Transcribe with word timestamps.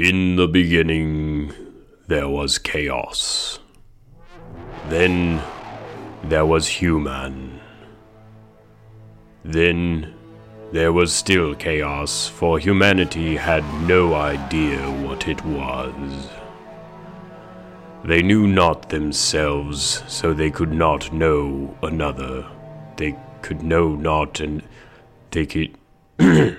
In 0.00 0.36
the 0.36 0.48
beginning, 0.48 1.52
there 2.06 2.26
was 2.26 2.56
chaos. 2.56 3.58
Then, 4.88 5.42
there 6.24 6.46
was 6.46 6.66
human. 6.68 7.60
Then, 9.44 10.14
there 10.72 10.90
was 10.90 11.12
still 11.12 11.54
chaos, 11.54 12.26
for 12.26 12.58
humanity 12.58 13.36
had 13.36 13.62
no 13.86 14.14
idea 14.14 14.78
what 15.06 15.28
it 15.28 15.44
was. 15.44 16.30
They 18.02 18.22
knew 18.22 18.46
not 18.46 18.88
themselves, 18.88 20.02
so 20.08 20.32
they 20.32 20.50
could 20.50 20.72
not 20.72 21.12
know 21.12 21.76
another. 21.82 22.46
They 22.96 23.18
could 23.42 23.62
know 23.62 23.96
not 23.96 24.40
and 24.40 24.62
take 25.30 25.56
it. 25.56 25.76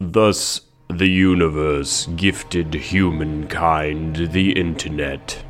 Thus, 0.00 0.62
the 0.90 1.08
universe 1.08 2.06
gifted 2.16 2.72
humankind 2.72 4.32
the 4.32 4.52
internet. 4.52 5.44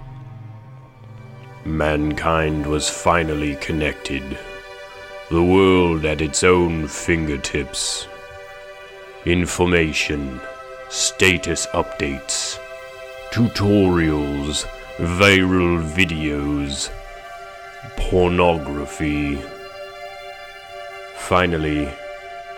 Mankind 1.64 2.66
was 2.66 2.90
finally 2.90 3.54
connected, 3.56 4.36
the 5.30 5.42
world 5.42 6.04
at 6.04 6.20
its 6.20 6.42
own 6.42 6.88
fingertips. 6.88 8.08
Information, 9.26 10.40
status 10.88 11.66
updates, 11.68 12.58
tutorials, 13.30 14.66
viral 14.96 15.80
videos, 15.88 16.90
pornography. 17.96 19.40
Finally, 21.16 21.88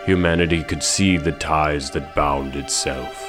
humanity 0.06 0.62
could 0.62 0.82
see 0.82 1.16
the 1.16 1.32
ties 1.32 1.90
that 1.90 2.14
bound 2.14 2.56
itself. 2.56 3.26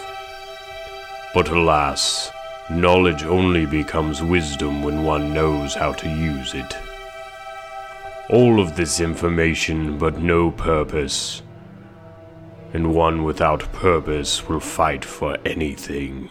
But 1.34 1.50
alas, 1.50 2.32
knowledge 2.70 3.24
only 3.24 3.66
becomes 3.66 4.22
wisdom 4.22 4.84
when 4.84 5.04
one 5.04 5.34
knows 5.34 5.74
how 5.74 5.94
to 5.94 6.10
use 6.10 6.54
it. 6.54 6.78
All 8.30 8.60
of 8.60 8.76
this 8.76 9.00
information, 9.00 9.98
but 9.98 10.20
no 10.20 10.52
purpose. 10.52 11.41
And 12.74 12.96
one 12.96 13.24
without 13.24 13.72
purpose 13.74 14.48
will 14.48 14.62
fight 14.62 15.04
for 15.04 15.38
anything. 15.46 16.30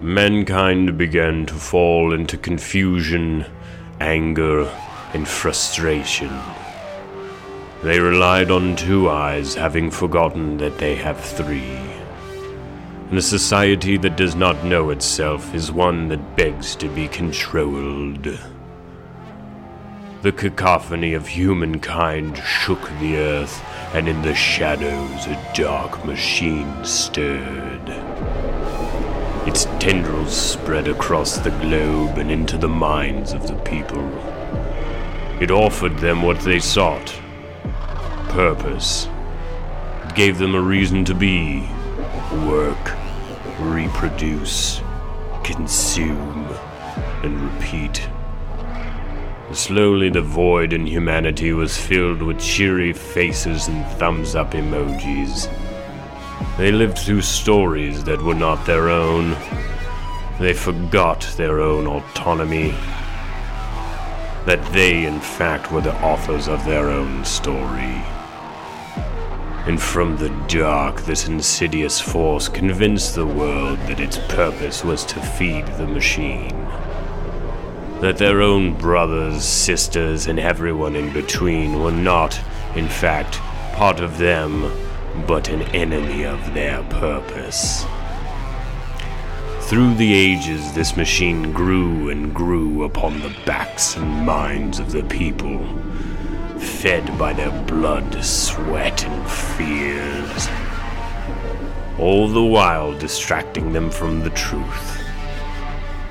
Mankind 0.00 0.96
began 0.96 1.46
to 1.46 1.54
fall 1.54 2.12
into 2.12 2.36
confusion, 2.36 3.44
anger, 4.00 4.62
and 5.12 5.26
frustration. 5.26 6.30
They 7.80 8.00
relied 8.00 8.50
on 8.50 8.74
two 8.74 9.08
eyes, 9.08 9.54
having 9.54 9.92
forgotten 9.92 10.56
that 10.56 10.78
they 10.78 10.96
have 10.96 11.20
three. 11.20 11.78
And 13.08 13.16
a 13.16 13.22
society 13.22 13.96
that 13.98 14.16
does 14.16 14.34
not 14.34 14.64
know 14.64 14.90
itself 14.90 15.54
is 15.54 15.70
one 15.70 16.08
that 16.08 16.36
begs 16.36 16.74
to 16.74 16.88
be 16.88 17.06
controlled. 17.06 18.36
The 20.22 20.32
cacophony 20.32 21.14
of 21.14 21.28
humankind 21.28 22.38
shook 22.38 22.82
the 22.98 23.16
earth, 23.16 23.62
and 23.94 24.08
in 24.08 24.22
the 24.22 24.34
shadows 24.34 25.26
a 25.28 25.52
dark 25.54 26.04
machine 26.04 26.84
stirred. 26.84 27.88
Its 29.46 29.66
tendrils 29.78 30.36
spread 30.36 30.88
across 30.88 31.38
the 31.38 31.52
globe 31.62 32.18
and 32.18 32.28
into 32.28 32.58
the 32.58 32.68
minds 32.68 33.32
of 33.32 33.46
the 33.46 33.56
people. 33.58 34.04
It 35.40 35.52
offered 35.52 35.96
them 35.98 36.22
what 36.22 36.40
they 36.40 36.58
sought 36.58 37.14
purpose. 38.28 39.08
It 40.04 40.14
gave 40.14 40.38
them 40.38 40.54
a 40.54 40.60
reason 40.60 41.04
to 41.06 41.14
be, 41.14 41.68
work, 42.46 42.92
reproduce, 43.58 44.80
consume, 45.44 46.46
and 47.22 47.40
repeat. 47.52 48.08
Slowly, 49.52 50.10
the 50.10 50.20
void 50.20 50.74
in 50.74 50.86
humanity 50.86 51.52
was 51.52 51.76
filled 51.76 52.20
with 52.20 52.38
cheery 52.38 52.92
faces 52.92 53.68
and 53.68 53.86
thumbs 53.92 54.34
up 54.34 54.52
emojis. 54.52 55.48
They 56.58 56.70
lived 56.70 56.98
through 56.98 57.22
stories 57.22 58.04
that 58.04 58.20
were 58.20 58.34
not 58.34 58.66
their 58.66 58.90
own. 58.90 59.36
They 60.38 60.52
forgot 60.52 61.22
their 61.36 61.60
own 61.60 61.86
autonomy. 61.86 62.74
That 64.44 64.64
they, 64.72 65.06
in 65.06 65.20
fact, 65.20 65.72
were 65.72 65.80
the 65.80 65.94
authors 66.02 66.46
of 66.46 66.64
their 66.64 66.90
own 66.90 67.24
story. 67.24 68.02
And 69.68 69.82
from 69.82 70.16
the 70.16 70.30
dark, 70.48 71.02
this 71.02 71.28
insidious 71.28 72.00
force 72.00 72.48
convinced 72.48 73.14
the 73.14 73.26
world 73.26 73.78
that 73.80 74.00
its 74.00 74.16
purpose 74.16 74.82
was 74.82 75.04
to 75.04 75.20
feed 75.20 75.66
the 75.76 75.86
machine. 75.86 76.56
That 78.00 78.16
their 78.16 78.40
own 78.40 78.78
brothers, 78.78 79.44
sisters, 79.44 80.26
and 80.26 80.40
everyone 80.40 80.96
in 80.96 81.12
between 81.12 81.82
were 81.82 81.92
not, 81.92 82.40
in 82.76 82.88
fact, 82.88 83.34
part 83.74 84.00
of 84.00 84.16
them, 84.16 84.72
but 85.26 85.50
an 85.50 85.60
enemy 85.74 86.24
of 86.24 86.54
their 86.54 86.82
purpose. 86.84 87.84
Through 89.68 89.96
the 89.96 90.14
ages, 90.14 90.72
this 90.72 90.96
machine 90.96 91.52
grew 91.52 92.08
and 92.08 92.34
grew 92.34 92.84
upon 92.84 93.20
the 93.20 93.36
backs 93.44 93.96
and 93.98 94.24
minds 94.24 94.78
of 94.78 94.92
the 94.92 95.02
people, 95.02 95.58
fed 96.58 97.18
by 97.18 97.32
their 97.32 97.50
blood, 97.64 98.24
sweat, 98.24 99.04
and 99.04 99.30
fears. 99.30 100.48
All 101.98 102.28
the 102.28 102.44
while 102.44 102.96
distracting 102.96 103.72
them 103.72 103.90
from 103.90 104.20
the 104.20 104.30
truth 104.30 104.98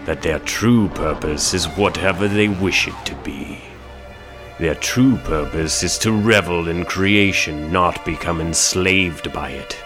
that 0.07 0.21
their 0.21 0.39
true 0.39 0.87
purpose 0.87 1.53
is 1.53 1.65
whatever 1.75 2.29
they 2.29 2.47
wish 2.47 2.87
it 2.87 2.95
to 3.03 3.13
be. 3.25 3.59
Their 4.57 4.75
true 4.75 5.17
purpose 5.17 5.83
is 5.83 5.97
to 5.97 6.13
revel 6.13 6.69
in 6.69 6.85
creation, 6.85 7.73
not 7.73 8.05
become 8.05 8.39
enslaved 8.39 9.33
by 9.33 9.49
it. 9.49 9.77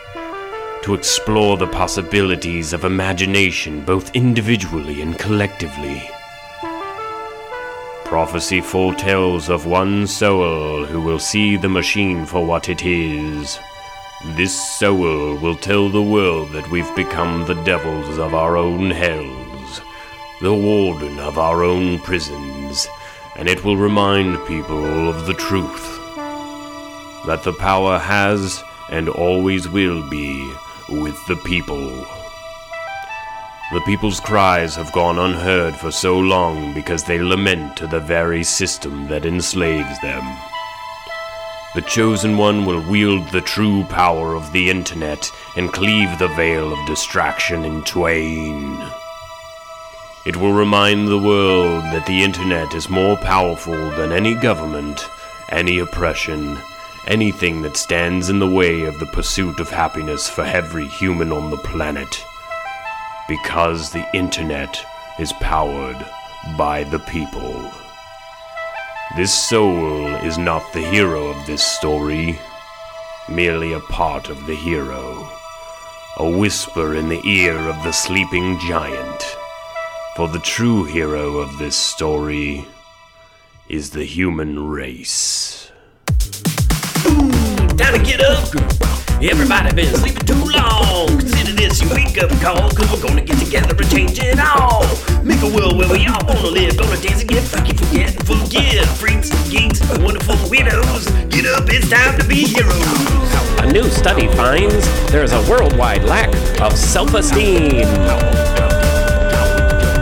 To 0.84 0.94
explore 0.94 1.58
the 1.58 1.66
possibilities 1.66 2.72
of 2.72 2.86
imagination 2.86 3.84
both 3.84 4.16
individually 4.16 5.02
and 5.02 5.18
collectively. 5.18 6.08
Prophecy 8.12 8.60
foretells 8.60 9.48
of 9.48 9.66
one 9.66 10.06
soul 10.06 10.84
who 10.84 11.00
will 11.00 11.18
see 11.18 11.56
the 11.56 11.70
machine 11.70 12.26
for 12.26 12.46
what 12.46 12.68
it 12.68 12.84
is. 12.84 13.58
This 14.36 14.54
soul 14.78 15.38
will 15.38 15.56
tell 15.56 15.88
the 15.88 16.04
world 16.04 16.52
that 16.52 16.70
we've 16.70 16.94
become 16.94 17.46
the 17.46 17.62
devils 17.64 18.18
of 18.18 18.34
our 18.34 18.58
own 18.58 18.92
hells, 18.92 19.80
the 20.42 20.54
warden 20.54 21.20
of 21.20 21.38
our 21.38 21.64
own 21.64 22.00
prisons 22.00 22.90
and 23.38 23.48
it 23.48 23.64
will 23.64 23.78
remind 23.78 24.46
people 24.46 25.10
of 25.10 25.26
the 25.26 25.34
truth 25.34 25.98
that 27.28 27.44
the 27.46 27.54
power 27.54 27.98
has 27.98 28.62
and 28.90 29.08
always 29.08 29.70
will 29.70 30.08
be 30.10 30.54
with 30.90 31.18
the 31.28 31.38
people. 31.46 32.06
The 33.74 33.82
people's 33.82 34.20
cries 34.20 34.76
have 34.76 34.92
gone 34.92 35.18
unheard 35.18 35.76
for 35.76 35.92
so 35.92 36.20
long 36.20 36.74
because 36.74 37.06
they 37.06 37.20
lament 37.20 37.78
to 37.78 37.88
the 37.88 38.02
very 38.02 38.44
system 38.44 39.08
that 39.08 39.26
enslaves 39.26 39.98
them. 40.02 40.22
The 41.74 41.82
Chosen 41.84 42.36
One 42.36 42.66
will 42.66 42.82
wield 42.92 43.30
the 43.30 43.40
true 43.40 43.86
power 43.86 44.36
of 44.36 44.52
the 44.52 44.70
Internet 44.70 45.32
and 45.56 45.72
cleave 45.72 46.20
the 46.20 46.28
veil 46.36 46.74
of 46.74 46.86
distraction 46.86 47.64
in 47.64 47.82
twain. 47.84 48.78
It 50.26 50.36
will 50.36 50.52
remind 50.52 51.08
the 51.08 51.18
world 51.18 51.84
that 51.94 52.06
the 52.06 52.24
internet 52.24 52.76
is 52.76 52.90
more 52.90 53.16
powerful 53.18 53.90
than 53.92 54.12
any 54.12 54.36
government, 54.36 55.04
any 55.50 55.80
oppression, 55.80 56.60
anything 57.08 57.62
that 57.62 57.78
stands 57.78 58.30
in 58.30 58.40
the 58.40 58.52
way 58.52 58.84
of 58.84 59.00
the 59.00 59.08
pursuit 59.08 59.62
of 59.62 59.70
happiness 59.70 60.30
for 60.30 60.44
every 60.44 60.88
human 60.88 61.32
on 61.32 61.50
the 61.50 61.58
planet. 61.58 62.24
Because 63.32 63.92
the 63.92 64.06
internet 64.14 64.86
is 65.18 65.32
powered 65.40 66.06
by 66.58 66.84
the 66.84 67.00
people. 67.00 67.72
This 69.16 69.34
soul 69.34 70.06
is 70.16 70.38
not 70.38 70.74
the 70.74 70.82
hero 70.82 71.28
of 71.28 71.46
this 71.46 71.64
story, 71.64 72.38
merely 73.30 73.72
a 73.72 73.80
part 73.80 74.28
of 74.28 74.46
the 74.48 74.56
hero, 74.56 75.30
a 76.18 76.30
whisper 76.30 76.94
in 76.94 77.08
the 77.08 77.26
ear 77.26 77.58
of 77.58 77.82
the 77.84 77.94
sleeping 77.94 78.60
giant. 78.60 79.24
For 80.18 80.28
the 80.28 80.40
true 80.40 80.84
hero 80.84 81.38
of 81.38 81.58
this 81.58 81.78
story 81.78 82.66
is 83.70 83.92
the 83.92 84.04
human 84.04 84.68
race. 84.68 85.72
Time 87.78 87.94
to 87.94 88.02
get 88.04 88.20
up. 88.20 88.54
Everybody 89.24 89.74
been 89.74 89.96
sleeping 89.96 90.26
too 90.26 90.44
long. 90.52 91.41
This 91.62 91.84
wake 91.94 92.18
up 92.18 92.32
call, 92.42 92.72
cause 92.72 92.92
we're 92.92 93.08
gonna 93.08 93.22
get 93.22 93.38
together 93.38 93.76
and 93.78 93.92
change 93.92 94.18
it 94.18 94.40
all. 94.40 94.82
Make 95.24 95.44
a 95.44 95.56
world 95.56 95.78
where 95.78 95.88
we 95.88 96.08
all 96.08 96.18
wanna 96.26 96.48
live. 96.48 96.76
Gonna 96.76 96.98
dance 96.98 97.22
and 97.22 97.30
get 97.30 97.44
funky, 97.44 97.78
forget 97.78 98.16
and 98.16 98.26
forgive. 98.26 98.90
Freaks, 98.98 99.30
geeks, 99.48 99.80
wonderful 100.00 100.36
widows. 100.50 101.06
Get 101.30 101.46
up, 101.46 101.70
it's 101.70 101.88
time 101.88 102.18
to 102.18 102.26
be 102.26 102.46
heroes. 102.46 102.82
A 103.60 103.72
new 103.72 103.88
study 103.92 104.28
finds 104.30 104.88
there 105.12 105.24
is 105.24 105.34
a 105.34 105.42
worldwide 105.48 106.04
lack 106.04 106.34
of 106.62 106.76
self 106.76 107.14
esteem. 107.14 107.86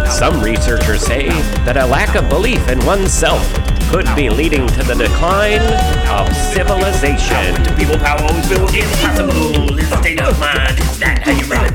Some 0.07 0.41
researchers 0.41 1.01
say 1.01 1.27
that 1.65 1.75
a 1.75 1.85
lack 1.85 2.15
of 2.15 2.29
belief 2.29 2.69
in 2.69 2.79
oneself 2.85 3.43
could 3.89 4.05
be 4.15 4.29
leading 4.29 4.67
to 4.67 4.83
the 4.83 4.93
decline 4.93 5.65
of 6.13 6.31
civilization. 6.53 7.55
People, 7.75 7.97
power 7.97 8.21
always 8.21 8.47
feels 8.47 8.71
impossible. 8.71 9.79
State 9.97 10.21
of 10.21 10.39
mind. 10.39 10.77
Is 10.77 10.99
that 10.99 11.23
how 11.23 11.31
you 11.31 11.43
really, 11.49 11.71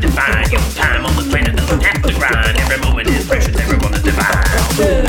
to 0.00 0.08
your 0.52 0.60
time 0.78 1.04
on 1.04 1.16
the 1.16 1.28
planet? 1.28 1.56
Doesn't 1.56 1.82
have 1.82 2.02
to 2.02 2.14
grind. 2.14 2.56
Every 2.58 2.78
moment 2.78 3.08
is 3.08 3.26
precious. 3.26 3.56
Divine. 3.56 5.05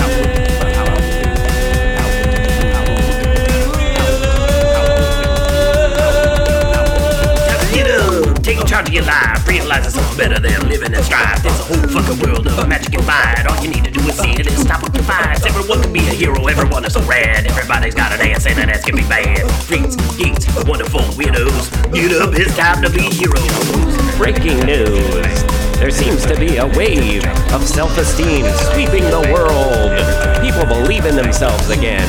Charge 8.78 8.90
of 8.90 8.94
your 8.94 9.06
life. 9.06 9.48
Realize 9.48 9.82
there's 9.82 9.96
something 9.96 10.18
better 10.18 10.40
than 10.40 10.70
living 10.70 10.94
and 10.94 11.04
strive. 11.04 11.42
There's 11.42 11.60
a 11.60 11.64
whole 11.64 11.88
fucking 11.90 12.20
world 12.22 12.46
of 12.46 12.68
magic 12.68 12.94
and 12.94 13.06
light. 13.08 13.46
All 13.50 13.58
you 13.64 13.70
need 13.70 13.84
to 13.86 13.92
do 13.92 14.02
is 14.02 14.18
see 14.18 14.32
it 14.32 14.46
and 14.46 14.58
stop 14.58 14.82
fights. 15.04 15.46
Everyone 15.46 15.82
can 15.82 15.92
be 15.94 16.00
a 16.00 16.14
hero, 16.14 16.46
everyone 16.46 16.86
is 16.86 16.94
so 16.94 17.02
rad. 17.04 17.48
Everybody's 17.48 17.96
got 17.96 18.12
an 18.14 18.22
ass 18.30 18.46
and 18.46 18.58
that 18.58 18.70
ass 18.70 18.86
can 18.86 18.96
be 18.96 19.02
bad. 19.04 19.50
Freaks, 19.64 19.96
geeks, 20.18 20.46
wonderful 20.66 21.02
weirdos. 21.18 21.74
Get 21.92 22.12
up, 22.22 22.34
it's 22.36 22.56
time 22.56 22.84
to 22.84 22.90
be 22.90 23.10
heroes. 23.10 24.18
Breaking 24.18 24.60
news. 24.66 25.44
There 25.80 25.92
seems 25.92 26.26
to 26.26 26.36
be 26.38 26.58
a 26.58 26.68
wave 26.78 27.26
of 27.54 27.64
self 27.64 27.98
esteem 27.98 28.46
sweeping 28.74 29.06
the 29.10 29.26
world. 29.34 29.98
People 30.46 30.66
believe 30.66 31.06
in 31.06 31.16
themselves 31.16 31.70
again. 31.70 32.08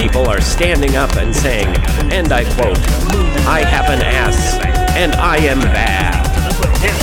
People 0.00 0.26
are 0.28 0.40
standing 0.40 0.96
up 0.96 1.14
and 1.16 1.34
saying, 1.34 1.68
and 2.12 2.32
I 2.32 2.44
quote, 2.54 2.78
I 3.46 3.64
have 3.64 3.90
an 3.90 4.02
ass 4.02 4.56
and 4.96 5.12
I 5.14 5.36
am 5.36 5.60
bad. 5.60 6.05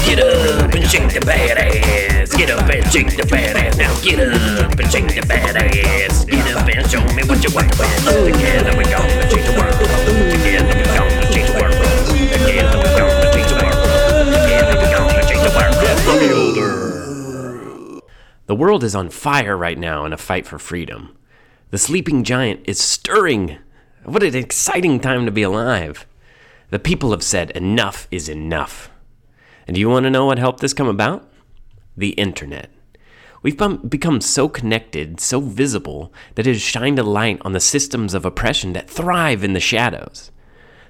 Get 0.06 0.20
up 0.20 0.74
and 0.74 0.86
shake 0.86 1.14
the 1.14 1.22
bad 1.26 1.58
ass. 1.58 2.36
Get 2.36 2.50
up 2.50 2.70
and 2.70 2.92
shake 2.92 3.16
the 3.16 3.26
bad 3.26 3.56
ass. 3.58 3.78
Now 3.78 3.94
get 4.02 4.20
up 4.20 4.80
and 4.80 4.92
shake 4.92 5.08
the 5.08 5.26
bad 5.26 5.56
ass. 5.56 6.26
Get 6.26 6.56
up 6.56 6.68
and 6.68 6.90
show 6.92 7.02
me 7.16 7.24
what 7.24 7.44
you 7.44 7.50
want 7.56 7.72
to 7.74 7.80
win. 7.80 7.90
Together 8.34 8.78
we 8.78 8.84
gonna 8.84 9.30
change 9.32 9.48
the 9.48 9.54
world. 9.58 9.74
Together 9.74 10.76
we 10.78 10.84
gonna 10.84 11.34
change 11.34 11.50
the 11.50 11.58
world. 11.60 11.74
Together 12.32 12.78
we 12.78 12.90
gonna 13.00 13.34
change 13.34 13.50
the 13.50 13.56
world. 13.64 13.80
Together 14.34 14.76
we 14.78 14.88
gonna 14.94 15.24
change 15.28 15.44
the 15.44 15.52
world. 15.56 15.74
The 18.46 18.56
world 18.56 18.84
is 18.84 18.94
on 18.94 19.10
fire 19.10 19.58
right 19.58 19.78
now 19.78 20.06
in 20.06 20.14
a 20.14 20.18
fight 20.18 20.46
for 20.46 20.60
freedom. 20.60 21.18
The 21.72 21.78
sleeping 21.78 22.24
giant 22.24 22.60
is 22.66 22.80
stirring. 22.80 23.58
What 24.04 24.22
an 24.22 24.36
exciting 24.36 25.00
time 25.00 25.26
to 25.26 25.32
be 25.32 25.44
alive. 25.44 26.06
The 26.70 26.78
people 26.78 27.12
have 27.12 27.24
said 27.24 27.52
enough 27.52 28.08
is 28.12 28.28
enough. 28.30 28.92
And 29.68 29.76
do 29.76 29.82
you 29.82 29.90
want 29.90 30.04
to 30.06 30.10
know 30.10 30.26
what 30.26 30.40
helped 30.40 30.60
this 30.60 30.74
come 30.74 30.88
about? 30.88 31.30
The 31.96 32.10
internet. 32.10 32.70
We've 33.42 33.58
become 33.90 34.22
so 34.22 34.48
connected, 34.48 35.20
so 35.20 35.42
visible, 35.42 36.14
that 36.36 36.48
it 36.48 36.54
has 36.54 36.62
shined 36.62 36.98
a 36.98 37.04
light 37.04 37.40
on 37.42 37.52
the 37.52 37.60
systems 37.60 38.14
of 38.14 38.26
oppression 38.26 38.72
that 38.74 38.90
thrive 38.90 39.44
in 39.44 39.54
the 39.54 39.60
shadows. 39.60 40.32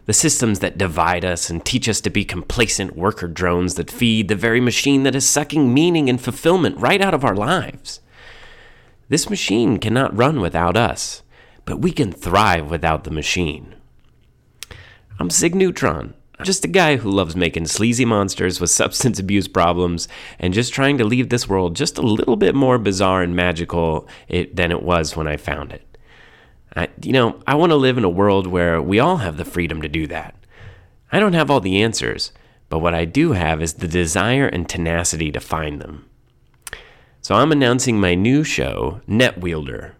The 0.05 0.13
systems 0.13 0.59
that 0.59 0.77
divide 0.77 1.25
us 1.25 1.49
and 1.49 1.63
teach 1.63 1.89
us 1.89 1.99
to 2.01 2.09
be 2.09 2.25
complacent 2.25 2.95
worker 2.95 3.27
drones 3.27 3.75
that 3.75 3.89
feed 3.89 4.27
the 4.27 4.35
very 4.35 4.59
machine 4.59 5.03
that 5.03 5.15
is 5.15 5.27
sucking 5.27 5.73
meaning 5.73 6.09
and 6.09 6.21
fulfillment 6.21 6.77
right 6.77 7.01
out 7.01 7.13
of 7.13 7.23
our 7.23 7.35
lives. 7.35 8.01
This 9.09 9.29
machine 9.29 9.79
cannot 9.79 10.15
run 10.15 10.39
without 10.39 10.77
us, 10.77 11.23
but 11.65 11.81
we 11.81 11.91
can 11.91 12.11
thrive 12.11 12.69
without 12.69 13.03
the 13.03 13.11
machine. 13.11 13.75
I'm 15.19 15.29
Sig 15.29 15.55
Neutron. 15.55 16.13
Just 16.43 16.65
a 16.65 16.69
guy 16.69 16.97
who 16.97 17.09
loves 17.09 17.35
making 17.35 17.67
sleazy 17.67 18.05
monsters 18.05 18.59
with 18.59 18.69
substance 18.81 19.19
abuse 19.19 19.47
problems 19.47 20.07
and 20.39 20.53
just 20.53 20.73
trying 20.73 20.97
to 20.97 21.05
leave 21.05 21.29
this 21.29 21.47
world 21.47 21.75
just 21.75 21.97
a 21.97 22.01
little 22.01 22.35
bit 22.35 22.55
more 22.55 22.77
bizarre 22.77 23.21
and 23.21 23.35
magical 23.35 24.07
it, 24.27 24.55
than 24.55 24.71
it 24.71 24.83
was 24.83 25.15
when 25.15 25.27
I 25.27 25.37
found 25.37 25.71
it. 25.71 25.97
I, 26.75 26.89
you 27.01 27.13
know, 27.13 27.39
I 27.45 27.55
want 27.55 27.71
to 27.71 27.75
live 27.75 27.97
in 27.97 28.03
a 28.03 28.09
world 28.09 28.47
where 28.47 28.81
we 28.81 28.99
all 28.99 29.17
have 29.17 29.37
the 29.37 29.45
freedom 29.45 29.81
to 29.81 29.87
do 29.87 30.07
that. 30.07 30.35
I 31.11 31.19
don't 31.19 31.33
have 31.33 31.51
all 31.51 31.59
the 31.59 31.81
answers, 31.81 32.31
but 32.69 32.79
what 32.79 32.95
I 32.95 33.05
do 33.05 33.33
have 33.33 33.61
is 33.61 33.73
the 33.73 33.87
desire 33.87 34.47
and 34.47 34.67
tenacity 34.67 35.31
to 35.31 35.39
find 35.39 35.79
them. 35.79 36.09
So 37.21 37.35
I'm 37.35 37.51
announcing 37.51 37.99
my 37.99 38.15
new 38.15 38.43
show, 38.43 39.01
Netwielder. 39.07 39.93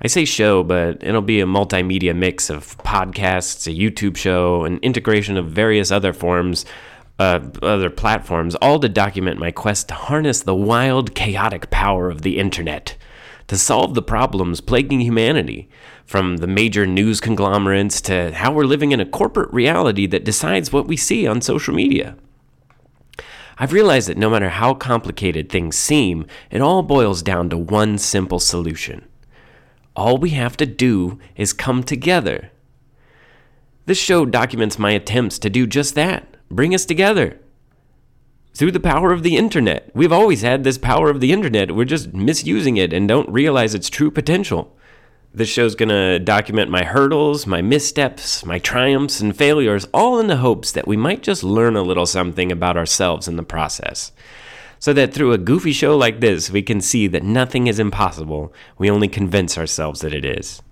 I 0.00 0.08
say 0.08 0.24
show, 0.24 0.62
but 0.62 1.02
it'll 1.02 1.22
be 1.22 1.40
a 1.40 1.46
multimedia 1.46 2.14
mix 2.14 2.50
of 2.50 2.76
podcasts, 2.78 3.66
a 3.66 3.74
YouTube 3.74 4.16
show, 4.16 4.64
an 4.64 4.78
integration 4.78 5.36
of 5.36 5.50
various 5.50 5.90
other 5.90 6.12
forms, 6.12 6.66
uh, 7.18 7.40
other 7.62 7.88
platforms, 7.88 8.54
all 8.56 8.78
to 8.80 8.88
document 8.88 9.40
my 9.40 9.50
quest 9.50 9.88
to 9.88 9.94
harness 9.94 10.42
the 10.42 10.54
wild, 10.54 11.14
chaotic 11.14 11.70
power 11.70 12.10
of 12.10 12.22
the 12.22 12.38
internet 12.38 12.96
to 13.48 13.56
solve 13.56 13.94
the 13.94 14.02
problems 14.02 14.60
plaguing 14.60 15.00
humanity, 15.00 15.68
from 16.04 16.38
the 16.38 16.46
major 16.46 16.86
news 16.86 17.20
conglomerates 17.20 18.00
to 18.00 18.32
how 18.32 18.52
we're 18.52 18.64
living 18.64 18.92
in 18.92 19.00
a 19.00 19.06
corporate 19.06 19.52
reality 19.52 20.06
that 20.06 20.24
decides 20.24 20.72
what 20.72 20.86
we 20.86 20.96
see 20.96 21.26
on 21.26 21.40
social 21.40 21.74
media. 21.74 22.16
I've 23.58 23.72
realized 23.72 24.08
that 24.08 24.18
no 24.18 24.28
matter 24.28 24.50
how 24.50 24.74
complicated 24.74 25.48
things 25.48 25.76
seem, 25.76 26.26
it 26.50 26.60
all 26.60 26.82
boils 26.82 27.22
down 27.22 27.48
to 27.50 27.56
one 27.56 27.98
simple 27.98 28.38
solution. 28.38 29.06
All 29.96 30.18
we 30.18 30.30
have 30.30 30.56
to 30.58 30.66
do 30.66 31.18
is 31.36 31.54
come 31.54 31.82
together. 31.82 32.50
This 33.86 33.98
show 33.98 34.26
documents 34.26 34.78
my 34.78 34.90
attempts 34.90 35.38
to 35.38 35.50
do 35.50 35.66
just 35.66 35.94
that 35.94 36.36
bring 36.50 36.74
us 36.74 36.84
together. 36.84 37.40
Through 38.54 38.72
the 38.72 38.80
power 38.80 39.12
of 39.12 39.22
the 39.22 39.36
internet. 39.36 39.90
We've 39.94 40.12
always 40.12 40.42
had 40.42 40.64
this 40.64 40.78
power 40.78 41.10
of 41.10 41.20
the 41.20 41.32
internet. 41.32 41.74
We're 41.74 41.84
just 41.84 42.14
misusing 42.14 42.76
it 42.76 42.92
and 42.92 43.08
don't 43.08 43.28
realize 43.28 43.74
its 43.74 43.90
true 43.90 44.10
potential. 44.10 44.76
This 45.34 45.48
show's 45.48 45.74
gonna 45.74 46.18
document 46.18 46.70
my 46.70 46.84
hurdles, 46.84 47.46
my 47.46 47.60
missteps, 47.60 48.44
my 48.44 48.58
triumphs, 48.58 49.20
and 49.20 49.36
failures, 49.36 49.86
all 49.92 50.18
in 50.18 50.28
the 50.28 50.38
hopes 50.38 50.72
that 50.72 50.88
we 50.88 50.96
might 50.96 51.22
just 51.22 51.44
learn 51.44 51.76
a 51.76 51.82
little 51.82 52.06
something 52.06 52.50
about 52.50 52.76
ourselves 52.76 53.28
in 53.28 53.36
the 53.36 53.42
process. 53.42 54.12
So 54.78 54.92
that 54.92 55.14
through 55.14 55.32
a 55.32 55.38
goofy 55.38 55.72
show 55.72 55.96
like 55.96 56.20
this, 56.20 56.50
we 56.50 56.62
can 56.62 56.80
see 56.80 57.06
that 57.08 57.22
nothing 57.22 57.66
is 57.66 57.78
impossible. 57.78 58.52
We 58.78 58.90
only 58.90 59.08
convince 59.08 59.56
ourselves 59.56 60.00
that 60.00 60.14
it 60.14 60.24
is. 60.24 60.62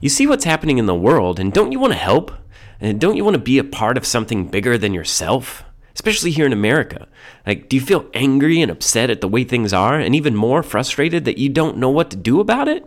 You 0.00 0.08
see 0.08 0.26
what's 0.26 0.44
happening 0.44 0.78
in 0.78 0.86
the 0.86 0.94
world, 0.94 1.40
and 1.40 1.52
don't 1.52 1.72
you 1.72 1.78
want 1.78 1.92
to 1.92 1.98
help? 1.98 2.32
And 2.80 3.00
don't 3.00 3.16
you 3.16 3.24
want 3.24 3.34
to 3.34 3.42
be 3.42 3.58
a 3.58 3.64
part 3.64 3.96
of 3.96 4.06
something 4.06 4.48
bigger 4.48 4.78
than 4.78 4.94
yourself? 4.94 5.64
Especially 5.94 6.30
here 6.30 6.46
in 6.46 6.52
America. 6.52 7.08
Like, 7.46 7.68
do 7.68 7.76
you 7.76 7.82
feel 7.82 8.08
angry 8.14 8.60
and 8.60 8.70
upset 8.70 9.10
at 9.10 9.20
the 9.20 9.28
way 9.28 9.42
things 9.42 9.72
are, 9.72 9.98
and 9.98 10.14
even 10.14 10.36
more 10.36 10.62
frustrated 10.62 11.24
that 11.24 11.38
you 11.38 11.48
don't 11.48 11.78
know 11.78 11.90
what 11.90 12.10
to 12.10 12.16
do 12.16 12.38
about 12.38 12.68
it? 12.68 12.84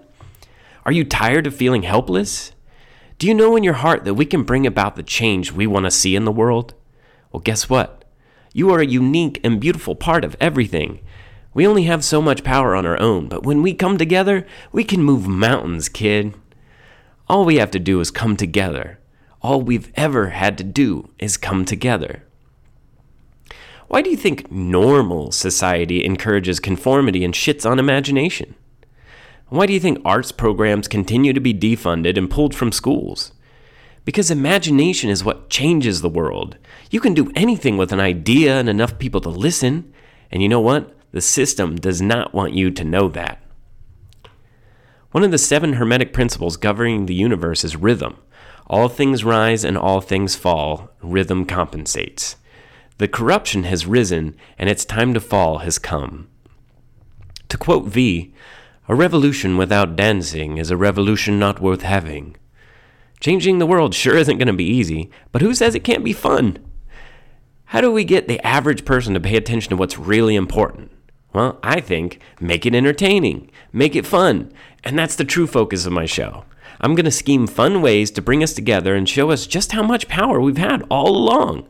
Are 0.85 0.91
you 0.91 1.03
tired 1.03 1.45
of 1.45 1.55
feeling 1.55 1.83
helpless? 1.83 2.53
Do 3.17 3.27
you 3.27 3.33
know 3.33 3.55
in 3.55 3.63
your 3.63 3.73
heart 3.73 4.05
that 4.05 4.13
we 4.13 4.25
can 4.25 4.43
bring 4.43 4.65
about 4.65 4.95
the 4.95 5.03
change 5.03 5.51
we 5.51 5.67
want 5.67 5.85
to 5.85 5.91
see 5.91 6.15
in 6.15 6.25
the 6.25 6.31
world? 6.31 6.73
Well, 7.31 7.41
guess 7.41 7.69
what? 7.69 8.00
You 8.53 8.69
are 8.71 8.79
a 8.79 8.85
unique 8.85 9.39
and 9.43 9.61
beautiful 9.61 9.95
part 9.95 10.25
of 10.25 10.35
everything. 10.39 10.99
We 11.53 11.65
only 11.65 11.83
have 11.83 12.03
so 12.03 12.21
much 12.21 12.43
power 12.43 12.75
on 12.75 12.85
our 12.85 12.99
own, 12.99 13.27
but 13.27 13.43
when 13.43 13.61
we 13.61 13.73
come 13.73 13.97
together, 13.97 14.45
we 14.71 14.83
can 14.83 15.03
move 15.03 15.27
mountains, 15.27 15.89
kid. 15.89 16.33
All 17.27 17.45
we 17.45 17.57
have 17.57 17.71
to 17.71 17.79
do 17.79 17.99
is 18.01 18.11
come 18.11 18.35
together. 18.35 18.99
All 19.41 19.61
we've 19.61 19.91
ever 19.95 20.29
had 20.29 20.57
to 20.57 20.63
do 20.63 21.09
is 21.17 21.37
come 21.37 21.65
together. 21.65 22.23
Why 23.87 24.01
do 24.01 24.09
you 24.09 24.17
think 24.17 24.51
normal 24.51 25.31
society 25.31 26.05
encourages 26.05 26.59
conformity 26.59 27.25
and 27.25 27.33
shits 27.33 27.69
on 27.69 27.79
imagination? 27.79 28.55
Why 29.47 29.65
do 29.65 29.73
you 29.73 29.81
think 29.81 29.99
arts 30.05 30.31
programs 30.31 30.87
continue 30.87 31.33
to 31.33 31.41
be 31.41 31.53
defunded 31.53 32.17
and 32.17 32.29
pulled 32.29 32.55
from 32.55 32.71
schools? 32.71 33.33
Because 34.03 34.31
imagination 34.31 35.09
is 35.09 35.23
what 35.23 35.49
changes 35.49 36.01
the 36.01 36.09
world. 36.09 36.57
You 36.89 36.99
can 36.99 37.13
do 37.13 37.31
anything 37.35 37.77
with 37.77 37.91
an 37.91 37.99
idea 37.99 38.59
and 38.59 38.67
enough 38.67 38.97
people 38.97 39.21
to 39.21 39.29
listen. 39.29 39.93
And 40.31 40.41
you 40.41 40.49
know 40.49 40.59
what? 40.59 40.95
The 41.11 41.21
system 41.21 41.75
does 41.75 42.01
not 42.01 42.33
want 42.33 42.53
you 42.53 42.71
to 42.71 42.83
know 42.83 43.09
that. 43.09 43.41
One 45.11 45.23
of 45.23 45.31
the 45.31 45.37
seven 45.37 45.73
Hermetic 45.73 46.13
principles 46.13 46.57
governing 46.57 47.05
the 47.05 47.13
universe 47.13 47.63
is 47.63 47.75
rhythm. 47.75 48.17
All 48.67 48.87
things 48.87 49.25
rise 49.25 49.65
and 49.65 49.77
all 49.77 49.99
things 49.99 50.35
fall. 50.35 50.89
Rhythm 51.01 51.45
compensates. 51.45 52.37
The 52.97 53.09
corruption 53.09 53.63
has 53.63 53.85
risen, 53.85 54.37
and 54.57 54.69
its 54.69 54.85
time 54.85 55.13
to 55.13 55.19
fall 55.19 55.59
has 55.59 55.77
come. 55.77 56.29
To 57.49 57.57
quote 57.57 57.85
V, 57.87 58.33
a 58.87 58.95
revolution 58.95 59.57
without 59.57 59.95
dancing 59.97 60.57
is 60.57 60.71
a 60.71 60.77
revolution 60.77 61.37
not 61.37 61.59
worth 61.59 61.81
having. 61.81 62.37
Changing 63.21 63.59
the 63.59 63.67
world 63.67 63.93
sure 63.93 64.17
isn't 64.17 64.39
going 64.39 64.47
to 64.47 64.53
be 64.53 64.65
easy, 64.65 65.11
but 65.31 65.43
who 65.43 65.53
says 65.53 65.75
it 65.75 65.83
can't 65.83 66.03
be 66.03 66.11
fun? 66.11 66.57
How 67.65 67.79
do 67.79 67.91
we 67.91 68.03
get 68.03 68.27
the 68.27 68.45
average 68.45 68.83
person 68.83 69.13
to 69.13 69.19
pay 69.19 69.37
attention 69.37 69.69
to 69.69 69.75
what's 69.75 69.99
really 69.99 70.35
important? 70.35 70.91
Well, 71.31 71.59
I 71.61 71.79
think 71.81 72.19
make 72.39 72.65
it 72.65 72.73
entertaining, 72.73 73.51
make 73.71 73.95
it 73.95 74.07
fun, 74.07 74.51
and 74.83 74.97
that's 74.97 75.15
the 75.15 75.23
true 75.23 75.45
focus 75.45 75.85
of 75.85 75.93
my 75.93 76.05
show. 76.07 76.45
I'm 76.81 76.95
going 76.95 77.05
to 77.05 77.11
scheme 77.11 77.45
fun 77.45 77.83
ways 77.83 78.09
to 78.11 78.23
bring 78.23 78.41
us 78.41 78.53
together 78.53 78.95
and 78.95 79.07
show 79.07 79.29
us 79.29 79.45
just 79.45 79.71
how 79.71 79.83
much 79.83 80.07
power 80.07 80.41
we've 80.41 80.57
had 80.57 80.81
all 80.89 81.15
along. 81.15 81.67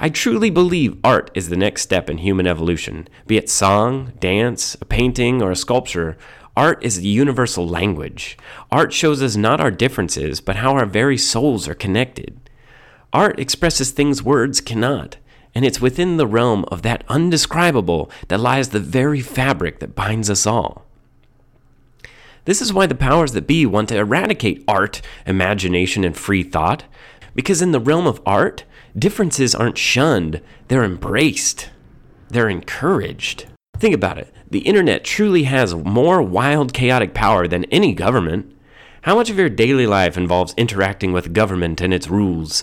I 0.00 0.08
truly 0.08 0.50
believe 0.50 0.98
art 1.04 1.30
is 1.34 1.48
the 1.48 1.56
next 1.56 1.82
step 1.82 2.10
in 2.10 2.18
human 2.18 2.48
evolution. 2.48 3.06
Be 3.28 3.36
it 3.36 3.48
song, 3.48 4.12
dance, 4.18 4.76
a 4.80 4.84
painting, 4.84 5.40
or 5.40 5.52
a 5.52 5.56
sculpture, 5.56 6.18
art 6.56 6.82
is 6.82 7.00
the 7.00 7.08
universal 7.08 7.66
language. 7.66 8.38
Art 8.70 8.92
shows 8.92 9.22
us 9.22 9.36
not 9.36 9.60
our 9.60 9.70
differences, 9.70 10.40
but 10.40 10.56
how 10.56 10.74
our 10.74 10.86
very 10.86 11.18
souls 11.18 11.68
are 11.68 11.74
connected. 11.74 12.38
Art 13.12 13.38
expresses 13.38 13.90
things 13.90 14.22
words 14.22 14.60
cannot, 14.60 15.16
and 15.54 15.64
it's 15.64 15.80
within 15.80 16.16
the 16.16 16.26
realm 16.26 16.64
of 16.68 16.82
that 16.82 17.04
undescribable 17.08 18.10
that 18.28 18.40
lies 18.40 18.70
the 18.70 18.80
very 18.80 19.20
fabric 19.20 19.78
that 19.78 19.94
binds 19.94 20.28
us 20.28 20.46
all. 20.46 20.84
This 22.44 22.60
is 22.60 22.72
why 22.72 22.86
the 22.86 22.94
powers 22.94 23.32
that 23.32 23.46
be 23.46 23.64
want 23.64 23.88
to 23.88 23.96
eradicate 23.96 24.64
art, 24.68 25.00
imagination, 25.26 26.04
and 26.04 26.16
free 26.16 26.42
thought, 26.42 26.84
because 27.34 27.62
in 27.62 27.72
the 27.72 27.80
realm 27.80 28.06
of 28.06 28.20
art, 28.26 28.64
differences 28.96 29.54
aren't 29.54 29.78
shunned, 29.78 30.40
they're 30.68 30.84
embraced, 30.84 31.70
they're 32.28 32.48
encouraged. 32.48 33.46
Think 33.78 33.94
about 33.94 34.18
it 34.18 34.32
the 34.50 34.60
internet 34.60 35.02
truly 35.02 35.44
has 35.44 35.74
more 35.74 36.22
wild, 36.22 36.72
chaotic 36.72 37.12
power 37.12 37.48
than 37.48 37.64
any 37.64 37.92
government. 37.92 38.56
How 39.02 39.16
much 39.16 39.30
of 39.30 39.36
your 39.36 39.48
daily 39.48 39.84
life 39.84 40.16
involves 40.16 40.54
interacting 40.56 41.12
with 41.12 41.32
government 41.32 41.80
and 41.80 41.92
its 41.92 42.08
rules? 42.08 42.62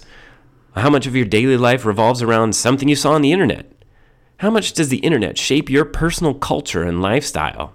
How 0.74 0.90
much 0.90 1.06
of 1.06 1.16
your 1.16 1.26
daily 1.26 1.58
life 1.58 1.86
revolves 1.86 2.22
around 2.22 2.56
something 2.56 2.88
you 2.88 2.96
saw 2.96 3.12
on 3.12 3.22
the 3.22 3.34
internet? 3.34 3.70
How 4.38 4.50
much 4.50 4.72
does 4.72 4.88
the 4.88 5.00
internet 5.00 5.38
shape 5.38 5.70
your 5.70 5.84
personal 5.84 6.34
culture 6.34 6.84
and 6.84 7.02
lifestyle? 7.02 7.74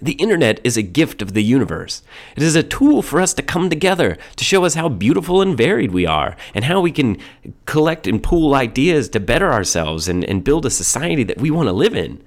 The 0.00 0.12
internet 0.12 0.58
is 0.64 0.78
a 0.78 0.82
gift 0.82 1.20
of 1.20 1.34
the 1.34 1.42
universe. 1.42 2.02
It 2.34 2.42
is 2.42 2.56
a 2.56 2.62
tool 2.62 3.02
for 3.02 3.20
us 3.20 3.34
to 3.34 3.42
come 3.42 3.68
together, 3.68 4.16
to 4.36 4.44
show 4.44 4.64
us 4.64 4.74
how 4.74 4.88
beautiful 4.88 5.42
and 5.42 5.56
varied 5.56 5.90
we 5.90 6.06
are, 6.06 6.34
and 6.54 6.64
how 6.64 6.80
we 6.80 6.92
can 6.92 7.18
collect 7.66 8.06
and 8.06 8.22
pool 8.22 8.54
ideas 8.54 9.10
to 9.10 9.20
better 9.20 9.52
ourselves 9.52 10.08
and, 10.08 10.24
and 10.24 10.44
build 10.44 10.64
a 10.64 10.70
society 10.70 11.24
that 11.24 11.40
we 11.40 11.50
want 11.50 11.68
to 11.68 11.72
live 11.72 11.94
in. 11.94 12.22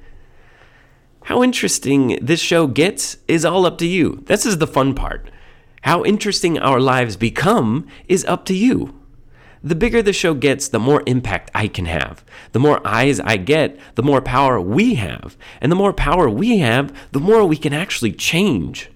How 1.32 1.44
interesting 1.44 2.20
this 2.22 2.42
show 2.42 2.68
gets 2.68 3.16
is 3.26 3.46
all 3.46 3.66
up 3.66 3.78
to 3.78 3.88
you. 3.88 4.22
This 4.26 4.46
is 4.46 4.58
the 4.58 4.68
fun 4.68 4.94
part. 4.94 5.32
How 5.84 6.04
interesting 6.04 6.60
our 6.60 6.82
lives 6.82 7.16
become 7.16 7.88
is 8.10 8.26
up 8.26 8.44
to 8.48 8.54
you. 8.54 9.00
The 9.64 9.74
bigger 9.74 10.02
the 10.02 10.12
show 10.12 10.34
gets, 10.34 10.68
the 10.68 10.78
more 10.78 11.04
impact 11.06 11.50
I 11.56 11.70
can 11.70 11.86
have. 11.86 12.26
The 12.52 12.60
more 12.60 12.86
eyes 12.86 13.22
I 13.22 13.38
get, 13.38 13.80
the 13.96 14.04
more 14.04 14.20
power 14.20 14.60
we 14.60 14.96
have. 14.96 15.38
And 15.62 15.72
the 15.72 15.78
more 15.78 15.94
power 15.94 16.30
we 16.30 16.58
have, 16.58 16.94
the 17.14 17.22
more 17.22 17.46
we 17.46 17.56
can 17.56 17.72
actually 17.72 18.12
change. 18.12 18.92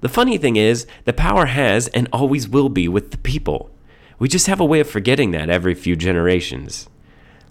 The 0.00 0.08
funny 0.08 0.38
thing 0.38 0.56
is, 0.56 0.86
the 1.04 1.12
power 1.12 1.44
has 1.44 1.88
and 1.88 2.08
always 2.14 2.48
will 2.48 2.70
be 2.70 2.88
with 2.88 3.10
the 3.10 3.18
people. 3.18 3.70
We 4.18 4.28
just 4.28 4.46
have 4.46 4.58
a 4.58 4.64
way 4.64 4.80
of 4.80 4.88
forgetting 4.88 5.32
that 5.32 5.50
every 5.50 5.74
few 5.74 5.96
generations. 5.96 6.88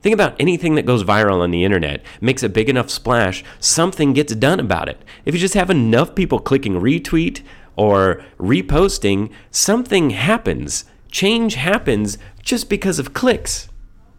Think 0.04 0.14
about 0.14 0.36
anything 0.38 0.76
that 0.76 0.86
goes 0.86 1.06
viral 1.06 1.40
on 1.40 1.52
the 1.52 1.64
internet, 1.64 2.04
makes 2.20 2.44
a 2.44 2.50
big 2.50 2.68
enough 2.68 2.90
splash, 2.90 3.42
something 3.62 4.12
gets 4.12 4.36
done 4.36 4.60
about 4.60 4.90
it. 4.90 5.02
If 5.24 5.34
you 5.34 5.40
just 5.40 5.54
have 5.54 5.70
enough 5.70 6.14
people 6.14 6.40
clicking 6.40 6.74
retweet 6.74 7.42
or 7.78 8.22
reposting, 8.38 9.32
something 9.50 10.10
happens. 10.10 10.84
Change 11.10 11.56
happens 11.56 12.18
just 12.42 12.70
because 12.70 13.00
of 13.00 13.14
clicks. 13.14 13.70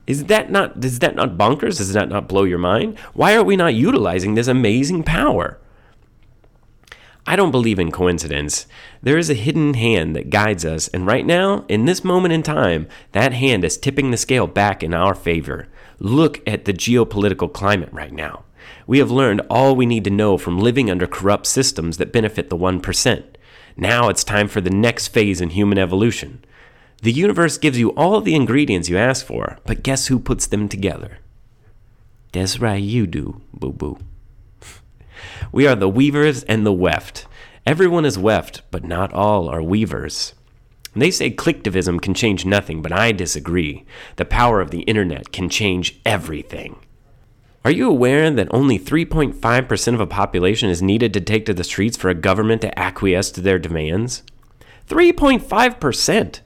Is 0.07 0.25
that 0.25 0.50
not 0.50 0.81
does 0.81 1.00
that 1.00 1.17
not 1.17 1.37
bonkers? 1.37 1.76
Does 1.76 1.93
that 1.93 2.09
not 2.09 2.29
blow 2.29 2.45
your 2.45 2.59
mind? 2.59 2.99
Why 3.12 3.35
are 3.35 3.45
we 3.45 3.57
not 3.57 3.75
utilizing 3.75 4.35
this 4.35 4.49
amazing 4.49 5.03
power? 5.03 5.59
I 7.26 7.37
don't 7.37 7.50
believe 7.50 7.79
in 7.79 7.91
coincidence. 7.91 8.67
There 9.03 9.17
is 9.17 9.31
a 9.31 9.35
hidden 9.35 9.75
hand 9.75 10.14
that 10.14 10.29
guides 10.29 10.64
us, 10.64 10.88
and 10.88 11.07
right 11.07 11.25
now, 11.25 11.64
in 11.69 11.87
this 11.87 12.05
moment 12.05 12.35
in 12.35 12.43
time, 12.43 12.87
that 13.12 13.33
hand 13.33 13.64
is 13.64 13.79
tipping 13.79 14.11
the 14.11 14.19
scale 14.19 14.47
back 14.47 14.83
in 14.83 14.93
our 14.93 15.14
favor. 15.14 15.69
Look 16.04 16.46
at 16.46 16.66
the 16.66 16.75
geopolitical 16.75 17.50
climate 17.50 17.88
right 17.90 18.12
now. 18.12 18.44
We 18.87 18.99
have 18.99 19.11
learned 19.11 19.40
all 19.49 19.75
we 19.75 19.87
need 19.87 20.04
to 20.04 20.11
know 20.11 20.37
from 20.37 20.58
living 20.58 20.90
under 20.90 21.06
corrupt 21.06 21.46
systems 21.46 21.96
that 21.96 22.12
benefit 22.12 22.50
the 22.50 22.58
1%. 22.58 23.25
Now 23.78 24.11
it's 24.11 24.23
time 24.23 24.49
for 24.49 24.61
the 24.61 24.68
next 24.68 25.08
phase 25.08 25.40
in 25.40 25.49
human 25.49 25.78
evolution. 25.78 26.44
The 27.00 27.11
universe 27.11 27.56
gives 27.56 27.78
you 27.78 27.88
all 27.94 28.20
the 28.20 28.34
ingredients 28.34 28.90
you 28.90 28.99
ask 28.99 29.25
for, 29.25 29.56
but 29.64 29.82
guess 29.82 30.08
who 30.08 30.18
puts 30.18 30.46
them 30.46 30.68
together? 30.68 31.20
That's 32.32 32.61
right, 32.61 32.82
you 32.82 33.06
do, 33.06 33.40
boo 33.54 33.73
boo. 33.73 33.99
we 35.52 35.66
are 35.66 35.75
the 35.75 35.88
weavers 35.88 36.42
and 36.42 36.66
the 36.66 36.73
weft. 36.75 37.26
Everyone 37.64 38.04
is 38.04 38.18
weft, 38.18 38.61
but 38.70 38.84
not 38.84 39.11
all 39.14 39.49
are 39.49 39.62
weavers. 39.62 40.34
They 40.96 41.10
say 41.10 41.30
clicktivism 41.30 42.00
can 42.00 42.14
change 42.14 42.46
nothing, 42.46 42.80
but 42.80 42.92
I 42.92 43.12
disagree. 43.12 43.84
The 44.16 44.24
power 44.24 44.60
of 44.60 44.70
the 44.70 44.82
internet 44.82 45.32
can 45.32 45.48
change 45.48 46.00
everything. 46.06 46.76
Are 47.64 47.70
you 47.70 47.88
aware 47.88 48.30
that 48.30 48.48
only 48.52 48.78
3.5% 48.78 49.94
of 49.94 50.00
a 50.00 50.06
population 50.06 50.68
is 50.68 50.82
needed 50.82 51.14
to 51.14 51.20
take 51.20 51.46
to 51.46 51.54
the 51.54 51.64
streets 51.64 51.96
for 51.96 52.10
a 52.10 52.14
government 52.14 52.60
to 52.60 52.78
acquiesce 52.78 53.30
to 53.32 53.40
their 53.40 53.58
demands? 53.58 54.22
3.5%! 54.88 56.40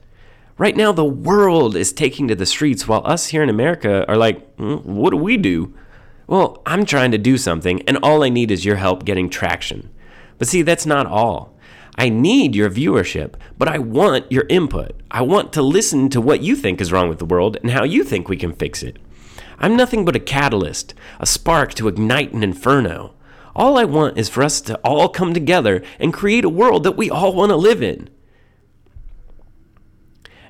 Right 0.57 0.75
now, 0.75 0.91
the 0.91 1.05
world 1.05 1.75
is 1.75 1.93
taking 1.93 2.27
to 2.27 2.35
the 2.35 2.45
streets 2.45 2.87
while 2.87 3.01
us 3.05 3.27
here 3.27 3.43
in 3.43 3.49
America 3.49 4.05
are 4.09 4.17
like, 4.17 4.57
mm, 4.57 4.83
what 4.83 5.11
do 5.11 5.17
we 5.17 5.37
do? 5.37 5.73
Well, 6.27 6.61
I'm 6.65 6.85
trying 6.85 7.11
to 7.11 7.17
do 7.17 7.37
something, 7.37 7.81
and 7.83 7.97
all 8.03 8.23
I 8.23 8.29
need 8.29 8.51
is 8.51 8.65
your 8.65 8.75
help 8.75 9.03
getting 9.03 9.29
traction. 9.29 9.89
But 10.37 10.47
see, 10.47 10.61
that's 10.61 10.85
not 10.85 11.05
all. 11.05 11.57
I 11.99 12.07
need 12.07 12.55
your 12.55 12.69
viewership, 12.69 13.33
but 13.57 13.67
I 13.67 13.77
want 13.77 14.31
your 14.31 14.45
input. 14.47 14.95
I 15.11 15.21
want 15.21 15.51
to 15.51 15.61
listen 15.61 16.07
to 16.11 16.21
what 16.21 16.41
you 16.41 16.55
think 16.55 16.79
is 16.79 16.93
wrong 16.93 17.09
with 17.09 17.19
the 17.19 17.25
world 17.25 17.57
and 17.57 17.71
how 17.71 17.83
you 17.83 18.05
think 18.05 18.29
we 18.29 18.37
can 18.37 18.53
fix 18.53 18.81
it. 18.81 18.97
I'm 19.59 19.75
nothing 19.75 20.05
but 20.05 20.15
a 20.15 20.19
catalyst, 20.21 20.93
a 21.19 21.25
spark 21.25 21.73
to 21.73 21.89
ignite 21.89 22.31
an 22.31 22.41
inferno. 22.41 23.15
All 23.53 23.77
I 23.77 23.83
want 23.83 24.17
is 24.17 24.29
for 24.29 24.43
us 24.43 24.61
to 24.61 24.77
all 24.77 25.09
come 25.09 25.33
together 25.33 25.83
and 25.99 26.13
create 26.13 26.45
a 26.45 26.49
world 26.49 26.85
that 26.85 26.95
we 26.95 27.09
all 27.09 27.33
want 27.33 27.49
to 27.49 27.57
live 27.57 27.83
in. 27.83 28.09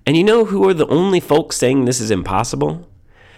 And 0.06 0.16
you 0.16 0.24
know 0.24 0.46
who 0.46 0.70
are 0.70 0.76
the 0.76 0.86
only 0.86 1.20
folks 1.20 1.58
saying 1.58 1.86
this 1.86 2.00
is 2.00 2.12
impossible? 2.12 2.88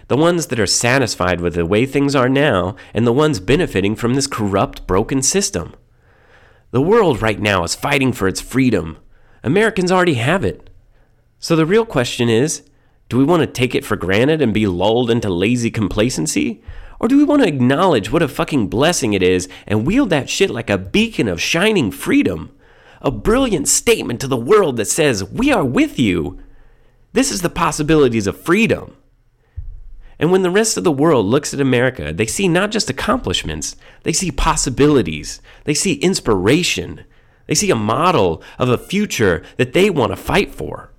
The 0.09 0.17
ones 0.17 0.47
that 0.47 0.59
are 0.59 0.67
satisfied 0.67 1.39
with 1.39 1.53
the 1.53 1.65
way 1.65 1.85
things 1.85 2.13
are 2.13 2.27
now, 2.27 2.75
and 2.93 3.07
the 3.07 3.13
ones 3.13 3.39
benefiting 3.39 3.95
from 3.95 4.15
this 4.15 4.27
corrupt, 4.27 4.85
broken 4.85 5.21
system. 5.21 5.75
The 6.71 6.81
world 6.81 7.21
right 7.21 7.39
now 7.39 7.63
is 7.63 7.75
fighting 7.75 8.13
for 8.13 8.29
its 8.29 8.39
freedom. 8.39 8.97
Americans 9.43 9.91
already 9.91 10.13
have 10.13 10.45
it. 10.45 10.69
So 11.37 11.55
the 11.55 11.65
real 11.65 11.85
question 11.85 12.29
is 12.29 12.63
do 13.09 13.17
we 13.17 13.25
want 13.25 13.41
to 13.41 13.47
take 13.47 13.75
it 13.75 13.83
for 13.83 13.97
granted 13.97 14.41
and 14.41 14.53
be 14.53 14.67
lulled 14.67 15.11
into 15.11 15.29
lazy 15.29 15.69
complacency? 15.69 16.61
Or 16.97 17.09
do 17.09 17.17
we 17.17 17.25
want 17.25 17.41
to 17.41 17.47
acknowledge 17.47 18.09
what 18.09 18.21
a 18.21 18.27
fucking 18.29 18.67
blessing 18.67 19.11
it 19.11 19.21
is 19.21 19.49
and 19.67 19.85
wield 19.85 20.11
that 20.11 20.29
shit 20.29 20.49
like 20.49 20.69
a 20.69 20.77
beacon 20.77 21.27
of 21.27 21.41
shining 21.41 21.91
freedom? 21.91 22.55
A 23.01 23.11
brilliant 23.11 23.67
statement 23.67 24.21
to 24.21 24.27
the 24.27 24.37
world 24.37 24.77
that 24.77 24.85
says, 24.85 25.25
We 25.25 25.51
are 25.51 25.65
with 25.65 25.99
you. 25.99 26.39
This 27.11 27.31
is 27.31 27.41
the 27.41 27.49
possibilities 27.49 28.27
of 28.27 28.39
freedom. 28.39 28.95
And 30.21 30.31
when 30.31 30.43
the 30.43 30.51
rest 30.51 30.77
of 30.77 30.83
the 30.83 30.91
world 30.91 31.25
looks 31.25 31.51
at 31.51 31.59
America, 31.59 32.13
they 32.13 32.27
see 32.27 32.47
not 32.47 32.69
just 32.69 32.91
accomplishments, 32.91 33.75
they 34.03 34.13
see 34.13 34.29
possibilities, 34.29 35.41
they 35.63 35.73
see 35.73 35.95
inspiration, 35.95 37.03
they 37.47 37.55
see 37.55 37.71
a 37.71 37.75
model 37.75 38.43
of 38.59 38.69
a 38.69 38.77
future 38.77 39.43
that 39.57 39.73
they 39.73 39.89
want 39.89 40.11
to 40.11 40.15
fight 40.15 40.53
for. 40.53 40.91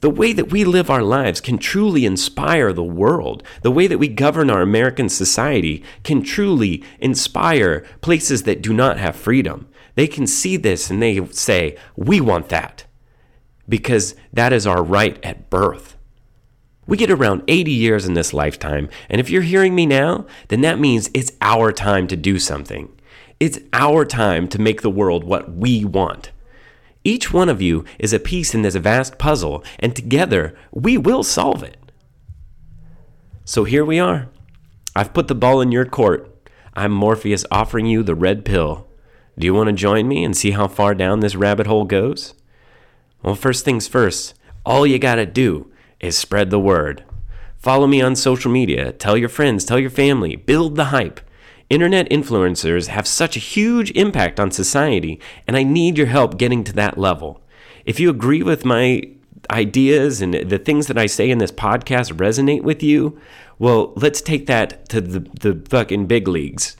The 0.00 0.10
way 0.10 0.32
that 0.32 0.52
we 0.52 0.64
live 0.64 0.90
our 0.90 1.02
lives 1.02 1.40
can 1.40 1.58
truly 1.58 2.06
inspire 2.06 2.72
the 2.72 2.84
world. 2.84 3.42
The 3.62 3.72
way 3.72 3.88
that 3.88 3.98
we 3.98 4.08
govern 4.08 4.48
our 4.48 4.62
American 4.62 5.08
society 5.08 5.82
can 6.04 6.22
truly 6.22 6.84
inspire 7.00 7.80
places 8.00 8.44
that 8.44 8.62
do 8.62 8.72
not 8.72 8.98
have 8.98 9.16
freedom. 9.16 9.66
They 9.96 10.06
can 10.06 10.26
see 10.26 10.56
this 10.56 10.88
and 10.88 11.02
they 11.02 11.26
say, 11.28 11.76
We 11.96 12.20
want 12.20 12.48
that 12.50 12.84
because 13.68 14.14
that 14.32 14.52
is 14.52 14.66
our 14.66 14.84
right 14.84 15.18
at 15.24 15.50
birth. 15.50 15.93
We 16.86 16.96
get 16.96 17.10
around 17.10 17.42
80 17.48 17.70
years 17.70 18.04
in 18.04 18.14
this 18.14 18.34
lifetime, 18.34 18.88
and 19.08 19.20
if 19.20 19.30
you're 19.30 19.42
hearing 19.42 19.74
me 19.74 19.86
now, 19.86 20.26
then 20.48 20.60
that 20.60 20.78
means 20.78 21.10
it's 21.14 21.32
our 21.40 21.72
time 21.72 22.06
to 22.08 22.16
do 22.16 22.38
something. 22.38 22.90
It's 23.40 23.58
our 23.72 24.04
time 24.04 24.48
to 24.48 24.60
make 24.60 24.82
the 24.82 24.90
world 24.90 25.24
what 25.24 25.52
we 25.52 25.84
want. 25.84 26.30
Each 27.02 27.32
one 27.32 27.48
of 27.48 27.60
you 27.60 27.84
is 27.98 28.12
a 28.12 28.18
piece 28.18 28.54
in 28.54 28.62
this 28.62 28.76
vast 28.76 29.18
puzzle, 29.18 29.64
and 29.78 29.94
together 29.94 30.54
we 30.72 30.96
will 30.98 31.22
solve 31.22 31.62
it. 31.62 31.76
So 33.44 33.64
here 33.64 33.84
we 33.84 33.98
are. 33.98 34.28
I've 34.96 35.12
put 35.12 35.28
the 35.28 35.34
ball 35.34 35.60
in 35.60 35.72
your 35.72 35.84
court. 35.84 36.30
I'm 36.74 36.92
Morpheus 36.92 37.44
offering 37.50 37.86
you 37.86 38.02
the 38.02 38.14
red 38.14 38.44
pill. 38.44 38.88
Do 39.38 39.46
you 39.46 39.54
want 39.54 39.68
to 39.68 39.72
join 39.74 40.06
me 40.06 40.24
and 40.24 40.36
see 40.36 40.52
how 40.52 40.68
far 40.68 40.94
down 40.94 41.20
this 41.20 41.34
rabbit 41.34 41.66
hole 41.66 41.84
goes? 41.84 42.34
Well, 43.22 43.34
first 43.34 43.64
things 43.64 43.88
first, 43.88 44.34
all 44.64 44.86
you 44.86 44.98
gotta 44.98 45.26
do 45.26 45.70
is 46.04 46.16
spread 46.18 46.50
the 46.50 46.60
word. 46.60 47.04
Follow 47.58 47.86
me 47.86 48.02
on 48.02 48.14
social 48.14 48.50
media, 48.50 48.92
tell 48.92 49.16
your 49.16 49.28
friends, 49.28 49.64
tell 49.64 49.78
your 49.78 49.90
family, 49.90 50.36
build 50.36 50.76
the 50.76 50.86
hype. 50.86 51.20
Internet 51.70 52.10
influencers 52.10 52.88
have 52.88 53.08
such 53.08 53.36
a 53.36 53.40
huge 53.40 53.90
impact 53.92 54.38
on 54.38 54.50
society, 54.50 55.18
and 55.46 55.56
I 55.56 55.62
need 55.62 55.96
your 55.96 56.08
help 56.08 56.36
getting 56.36 56.62
to 56.64 56.72
that 56.74 56.98
level. 56.98 57.40
If 57.86 57.98
you 57.98 58.10
agree 58.10 58.42
with 58.42 58.64
my 58.64 59.02
ideas 59.50 60.20
and 60.20 60.34
the 60.34 60.58
things 60.58 60.86
that 60.88 60.98
I 60.98 61.06
say 61.06 61.30
in 61.30 61.38
this 61.38 61.52
podcast 61.52 62.12
resonate 62.12 62.62
with 62.62 62.82
you, 62.82 63.18
well, 63.58 63.92
let's 63.96 64.20
take 64.20 64.46
that 64.46 64.88
to 64.90 65.00
the, 65.00 65.20
the 65.40 65.62
fucking 65.68 66.06
big 66.06 66.28
leagues. 66.28 66.76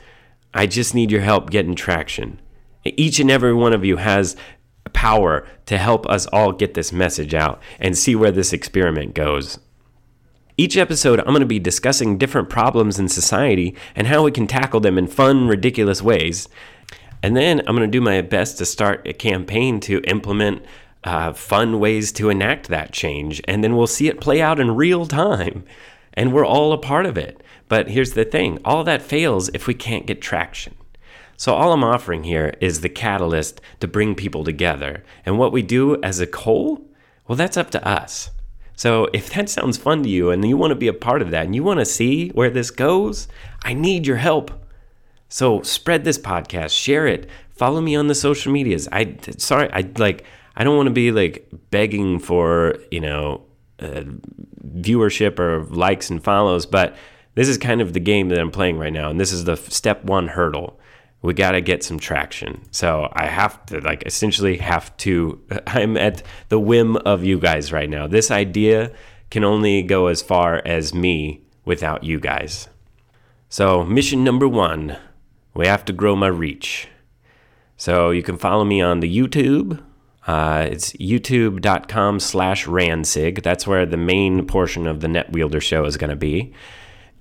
I 0.52 0.66
just 0.66 0.94
need 0.94 1.10
your 1.10 1.22
help 1.22 1.50
getting 1.50 1.74
traction. 1.74 2.40
Each 2.84 3.18
and 3.18 3.30
every 3.30 3.54
one 3.54 3.72
of 3.72 3.84
you 3.84 3.96
has 3.96 4.36
power 4.94 5.46
to 5.66 5.76
help 5.76 6.06
us 6.06 6.26
all 6.28 6.52
get 6.52 6.72
this 6.72 6.92
message 6.92 7.34
out 7.34 7.60
and 7.78 7.98
see 7.98 8.16
where 8.16 8.32
this 8.32 8.54
experiment 8.54 9.14
goes. 9.14 9.58
Each 10.56 10.76
episode, 10.76 11.18
I'm 11.18 11.26
going 11.26 11.40
to 11.40 11.46
be 11.46 11.58
discussing 11.58 12.16
different 12.16 12.48
problems 12.48 12.98
in 12.98 13.08
society 13.08 13.74
and 13.94 14.06
how 14.06 14.22
we 14.22 14.30
can 14.30 14.46
tackle 14.46 14.80
them 14.80 14.96
in 14.96 15.08
fun, 15.08 15.48
ridiculous 15.48 16.00
ways. 16.00 16.48
And 17.22 17.36
then 17.36 17.60
I'm 17.60 17.76
going 17.76 17.90
to 17.90 17.98
do 17.98 18.00
my 18.00 18.20
best 18.20 18.58
to 18.58 18.64
start 18.64 19.06
a 19.06 19.12
campaign 19.12 19.80
to 19.80 20.00
implement 20.06 20.64
uh, 21.02 21.32
fun 21.32 21.80
ways 21.80 22.12
to 22.12 22.30
enact 22.30 22.68
that 22.68 22.92
change. 22.92 23.42
And 23.48 23.64
then 23.64 23.76
we'll 23.76 23.86
see 23.88 24.08
it 24.08 24.20
play 24.20 24.40
out 24.40 24.60
in 24.60 24.76
real 24.76 25.06
time. 25.06 25.64
And 26.12 26.32
we're 26.32 26.46
all 26.46 26.72
a 26.72 26.78
part 26.78 27.06
of 27.06 27.18
it. 27.18 27.42
But 27.68 27.88
here's 27.88 28.12
the 28.12 28.24
thing 28.24 28.60
all 28.64 28.84
that 28.84 29.02
fails 29.02 29.50
if 29.54 29.66
we 29.66 29.74
can't 29.74 30.06
get 30.06 30.22
traction. 30.22 30.74
So, 31.36 31.54
all 31.54 31.72
I'm 31.72 31.84
offering 31.84 32.24
here 32.24 32.54
is 32.60 32.80
the 32.80 32.88
catalyst 32.88 33.60
to 33.80 33.88
bring 33.88 34.14
people 34.14 34.44
together. 34.44 35.02
And 35.26 35.38
what 35.38 35.52
we 35.52 35.62
do 35.62 36.00
as 36.02 36.20
a 36.20 36.28
whole, 36.36 36.86
well, 37.26 37.36
that's 37.36 37.56
up 37.56 37.70
to 37.70 37.86
us. 37.86 38.30
So 38.76 39.08
if 39.12 39.32
that 39.34 39.48
sounds 39.48 39.76
fun 39.76 40.02
to 40.02 40.08
you 40.08 40.30
and 40.30 40.46
you 40.46 40.56
want 40.56 40.72
to 40.72 40.76
be 40.76 40.88
a 40.88 40.92
part 40.92 41.22
of 41.22 41.30
that 41.30 41.46
and 41.46 41.54
you 41.54 41.62
want 41.62 41.80
to 41.80 41.86
see 41.86 42.30
where 42.30 42.50
this 42.50 42.70
goes, 42.70 43.28
I 43.62 43.72
need 43.72 44.06
your 44.06 44.16
help. 44.16 44.50
So 45.28 45.62
spread 45.62 46.04
this 46.04 46.18
podcast, 46.18 46.76
share 46.76 47.06
it, 47.06 47.28
follow 47.50 47.80
me 47.80 47.96
on 47.96 48.08
the 48.08 48.14
social 48.14 48.52
medias. 48.52 48.88
I 48.90 49.16
sorry, 49.38 49.70
I 49.72 49.90
like 49.96 50.24
I 50.56 50.64
don't 50.64 50.76
want 50.76 50.88
to 50.88 50.92
be 50.92 51.12
like 51.12 51.48
begging 51.70 52.18
for, 52.18 52.76
you 52.90 53.00
know, 53.00 53.42
uh, 53.80 54.04
viewership 54.76 55.38
or 55.38 55.64
likes 55.64 56.10
and 56.10 56.22
follows, 56.22 56.66
but 56.66 56.96
this 57.34 57.48
is 57.48 57.58
kind 57.58 57.80
of 57.80 57.92
the 57.92 58.00
game 58.00 58.28
that 58.28 58.38
I'm 58.38 58.50
playing 58.50 58.78
right 58.78 58.92
now 58.92 59.08
and 59.08 59.20
this 59.20 59.32
is 59.32 59.44
the 59.44 59.56
step 59.56 60.04
1 60.04 60.28
hurdle 60.28 60.78
we 61.24 61.32
got 61.32 61.52
to 61.52 61.62
get 61.62 61.82
some 61.82 61.98
traction. 61.98 62.60
So 62.70 63.08
I 63.14 63.24
have 63.24 63.64
to, 63.66 63.80
like, 63.80 64.02
essentially 64.04 64.58
have 64.58 64.94
to, 64.98 65.42
I'm 65.66 65.96
at 65.96 66.22
the 66.50 66.60
whim 66.60 66.96
of 66.98 67.24
you 67.24 67.38
guys 67.38 67.72
right 67.72 67.88
now. 67.88 68.06
This 68.06 68.30
idea 68.30 68.92
can 69.30 69.42
only 69.42 69.80
go 69.80 70.08
as 70.08 70.20
far 70.20 70.60
as 70.66 70.92
me 70.92 71.40
without 71.64 72.04
you 72.04 72.20
guys. 72.20 72.68
So, 73.48 73.84
mission 73.84 74.22
number 74.22 74.46
one 74.46 74.98
we 75.54 75.66
have 75.66 75.84
to 75.86 75.92
grow 75.94 76.14
my 76.14 76.26
reach. 76.26 76.88
So, 77.78 78.10
you 78.10 78.22
can 78.22 78.36
follow 78.36 78.64
me 78.64 78.82
on 78.82 79.00
the 79.00 79.16
YouTube. 79.16 79.82
Uh, 80.26 80.68
it's 80.70 80.92
youtube.com 80.94 82.20
slash 82.20 82.66
ransig. 82.66 83.42
That's 83.42 83.66
where 83.66 83.86
the 83.86 83.96
main 83.96 84.46
portion 84.46 84.86
of 84.86 85.00
the 85.00 85.08
NetWielder 85.08 85.62
show 85.62 85.86
is 85.86 85.96
going 85.96 86.10
to 86.10 86.16
be. 86.16 86.52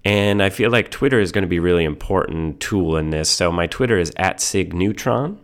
And 0.05 0.43
I 0.43 0.50
feel 0.50 0.69
like 0.69 0.91
Twitter 0.91 1.19
is 1.19 1.31
going 1.31 1.43
to 1.43 1.48
be 1.48 1.57
a 1.57 1.62
really 1.62 1.86
important 1.86 2.60
tool 2.60 2.98
in 2.98 3.10
this. 3.10 3.29
So 3.29 3.51
my 3.51 3.67
Twitter 3.67 3.98
is 3.98 4.12
at 4.17 4.38
SigNeutron. 4.38 5.38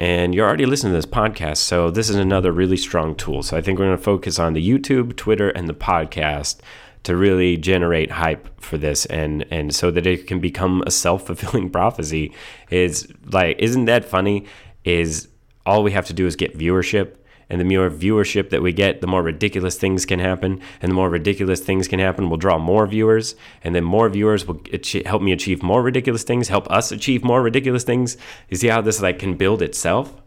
And 0.00 0.34
you're 0.34 0.46
already 0.46 0.64
listening 0.64 0.92
to 0.92 0.98
this 0.98 1.06
podcast, 1.06 1.56
so 1.56 1.90
this 1.90 2.08
is 2.08 2.14
another 2.14 2.52
really 2.52 2.76
strong 2.76 3.16
tool. 3.16 3.42
So 3.42 3.56
I 3.56 3.60
think 3.60 3.80
we're 3.80 3.86
going 3.86 3.96
to 3.96 4.02
focus 4.02 4.38
on 4.38 4.52
the 4.52 4.66
YouTube, 4.66 5.16
Twitter, 5.16 5.48
and 5.48 5.68
the 5.68 5.74
podcast 5.74 6.60
to 7.02 7.16
really 7.16 7.56
generate 7.56 8.10
hype 8.10 8.48
for 8.60 8.76
this 8.76 9.06
and 9.06 9.46
and 9.50 9.74
so 9.74 9.90
that 9.90 10.06
it 10.06 10.26
can 10.26 10.40
become 10.40 10.82
a 10.86 10.90
self-fulfilling 10.90 11.70
prophecy 11.78 12.34
is 12.70 13.08
like 13.26 13.58
isn't 13.58 13.84
that 13.84 14.04
funny 14.04 14.44
is 14.84 15.28
all 15.64 15.82
we 15.82 15.92
have 15.92 16.06
to 16.06 16.12
do 16.12 16.26
is 16.26 16.36
get 16.36 16.58
viewership 16.58 17.14
and 17.50 17.60
the 17.60 17.64
more 17.64 17.88
viewership 17.88 18.50
that 18.50 18.62
we 18.62 18.72
get, 18.72 19.00
the 19.00 19.06
more 19.06 19.22
ridiculous 19.22 19.78
things 19.78 20.04
can 20.04 20.18
happen. 20.18 20.60
And 20.82 20.90
the 20.90 20.94
more 20.94 21.08
ridiculous 21.08 21.60
things 21.60 21.88
can 21.88 21.98
happen, 21.98 22.28
we'll 22.28 22.36
draw 22.36 22.58
more 22.58 22.86
viewers. 22.86 23.34
And 23.62 23.74
then 23.74 23.84
more 23.84 24.08
viewers 24.10 24.46
will 24.46 24.60
help 25.06 25.22
me 25.22 25.32
achieve 25.32 25.62
more 25.62 25.82
ridiculous 25.82 26.24
things, 26.24 26.48
help 26.48 26.70
us 26.70 26.92
achieve 26.92 27.24
more 27.24 27.42
ridiculous 27.42 27.84
things. 27.84 28.18
You 28.50 28.58
see 28.58 28.68
how 28.68 28.82
this 28.82 29.00
like 29.00 29.18
can 29.18 29.36
build 29.36 29.62
itself? 29.62 30.20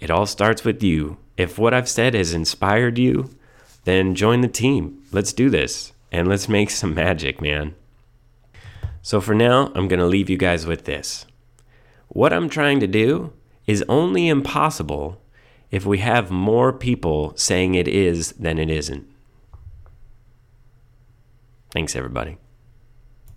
It 0.00 0.10
all 0.10 0.26
starts 0.26 0.64
with 0.64 0.82
you. 0.82 1.18
If 1.36 1.58
what 1.58 1.72
I've 1.72 1.88
said 1.88 2.14
has 2.14 2.34
inspired 2.34 2.98
you, 2.98 3.30
then 3.84 4.16
join 4.16 4.40
the 4.40 4.48
team. 4.48 5.00
Let's 5.12 5.32
do 5.32 5.48
this. 5.48 5.92
And 6.10 6.26
let's 6.26 6.48
make 6.48 6.70
some 6.70 6.94
magic, 6.94 7.40
man. 7.40 7.74
So 9.00 9.20
for 9.20 9.34
now, 9.34 9.72
I'm 9.74 9.88
going 9.88 10.00
to 10.00 10.06
leave 10.06 10.28
you 10.28 10.36
guys 10.36 10.66
with 10.66 10.84
this. 10.84 11.24
What 12.08 12.32
I'm 12.32 12.48
trying 12.48 12.80
to 12.80 12.86
do 12.86 13.32
is 13.66 13.84
only 13.88 14.28
impossible 14.28 15.21
if 15.72 15.86
we 15.86 15.98
have 15.98 16.30
more 16.30 16.72
people 16.72 17.32
saying 17.34 17.74
it 17.74 17.88
is 17.88 18.32
than 18.32 18.58
it 18.58 18.70
isn't. 18.70 19.08
Thanks, 21.70 21.96
everybody. 21.96 22.36